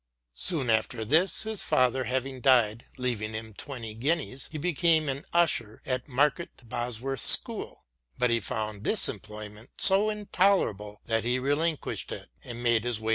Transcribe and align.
Soon 0.33 0.71
after 0.71 1.05
this, 1.05 1.43
his 1.43 1.61
father 1.61 2.05
having 2.05 2.41
died 2.41 2.87
leaving 2.97 3.35
him 3.35 3.53
twenty 3.53 3.93
guineas, 3.93 4.49
he 4.51 4.57
became 4.57 5.07
an 5.07 5.23
usher 5.31 5.79
at 5.85 6.07
Market 6.09 6.67
Bosworth 6.67 7.19
School. 7.21 7.83
But 8.17 8.31
he 8.31 8.39
found 8.39 8.83
this 8.83 9.07
employment 9.07 9.69
so 9.77 10.09
intolerable 10.09 11.01
that 11.05 11.23
he 11.23 11.37
relinquished 11.37 12.11
it 12.11 12.29
and 12.43 12.63
made 12.63 12.77
his 12.77 12.79
way 12.79 12.79
to 12.79 12.79
* 12.79 12.79
Boswell's" 12.79 12.83
Life 12.83 12.87
of 12.87 13.03
Johnson." 13.03 13.09